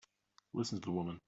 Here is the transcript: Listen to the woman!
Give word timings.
Listen 0.53 0.79
to 0.79 0.85
the 0.85 0.91
woman! 0.91 1.19